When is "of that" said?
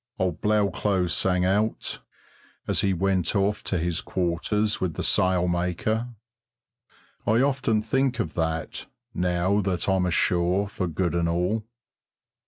8.19-8.87